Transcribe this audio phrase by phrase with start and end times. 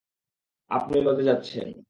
[0.71, 1.67] আপনি লজে যাচ্ছেন।